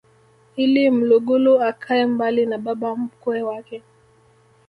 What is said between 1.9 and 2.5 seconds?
mbali